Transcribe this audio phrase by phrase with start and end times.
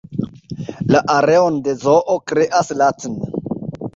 [0.93, 3.23] La areon de zoo kreas la tn.